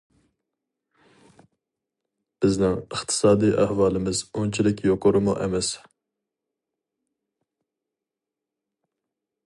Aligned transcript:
بىزنىڭ 2.45 2.73
ئىقتىسادىي 2.79 3.53
ئەھۋالىمىز 3.65 4.23
ئۇنچىلىك 4.39 4.83
يۇقىرىمۇ 4.87 5.37
ئەمەس. 5.43 5.71